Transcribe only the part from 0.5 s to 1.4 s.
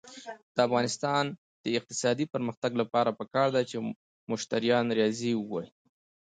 د افغانستان